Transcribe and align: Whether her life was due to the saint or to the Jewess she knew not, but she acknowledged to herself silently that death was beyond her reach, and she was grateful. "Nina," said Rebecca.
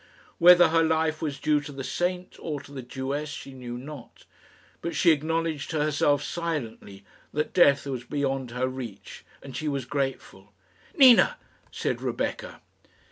Whether 0.39 0.69
her 0.69 0.81
life 0.81 1.21
was 1.21 1.37
due 1.37 1.61
to 1.61 1.71
the 1.71 1.83
saint 1.83 2.35
or 2.39 2.59
to 2.61 2.71
the 2.71 2.81
Jewess 2.81 3.29
she 3.29 3.53
knew 3.53 3.77
not, 3.77 4.25
but 4.81 4.95
she 4.95 5.11
acknowledged 5.11 5.69
to 5.69 5.83
herself 5.83 6.23
silently 6.23 7.05
that 7.33 7.53
death 7.53 7.85
was 7.85 8.03
beyond 8.03 8.49
her 8.49 8.67
reach, 8.67 9.23
and 9.43 9.55
she 9.55 9.67
was 9.67 9.85
grateful. 9.85 10.53
"Nina," 10.97 11.37
said 11.69 12.01
Rebecca. 12.01 12.61